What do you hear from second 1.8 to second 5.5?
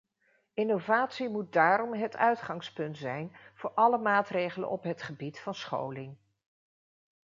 het uitgangspunt zijn voor alle maatregelen op het gebied